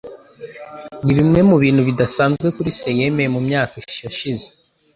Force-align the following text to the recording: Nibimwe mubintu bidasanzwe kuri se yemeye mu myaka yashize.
Nibimwe 1.03 1.39
mubintu 1.49 1.81
bidasanzwe 1.87 2.47
kuri 2.55 2.69
se 2.79 2.89
yemeye 2.99 3.29
mu 3.35 3.41
myaka 3.47 3.75
yashize. 4.03 4.47